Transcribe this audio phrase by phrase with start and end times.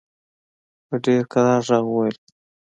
[0.87, 2.17] په ډېر کرار ږغ وویل.